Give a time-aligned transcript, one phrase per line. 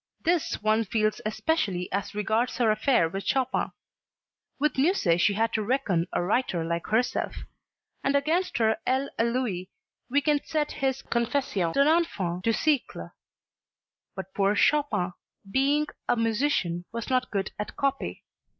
[0.23, 3.69] This one feels especially as regards her affair with Chopin.
[4.57, 7.35] With Musset she had to reckon a writer like herself;
[8.03, 9.69] and against her "Elle et Lui"
[10.09, 13.11] we can set his "Confession d'un enfant du siecle."
[14.15, 15.13] But poor Chopin,
[15.51, 18.23] being a musician, was not good at "copy."